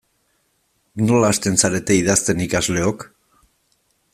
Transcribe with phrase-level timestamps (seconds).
[1.09, 3.07] Nola hasten zarete idazten ikasleok?